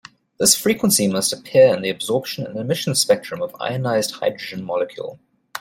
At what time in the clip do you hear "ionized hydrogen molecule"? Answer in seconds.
3.59-5.19